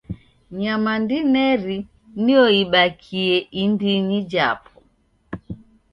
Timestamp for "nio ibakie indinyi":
2.23-4.19